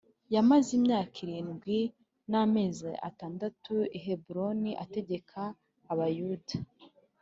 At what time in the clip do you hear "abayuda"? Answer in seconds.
5.91-6.53